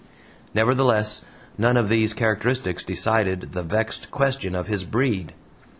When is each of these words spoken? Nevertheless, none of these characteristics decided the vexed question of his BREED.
Nevertheless, 0.55 1.23
none 1.59 1.77
of 1.77 1.87
these 1.87 2.11
characteristics 2.13 2.83
decided 2.83 3.51
the 3.51 3.61
vexed 3.61 4.09
question 4.09 4.55
of 4.55 4.65
his 4.65 4.83
BREED. 4.83 5.33